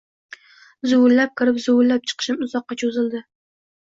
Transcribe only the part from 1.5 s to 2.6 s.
zuvillab chiqishim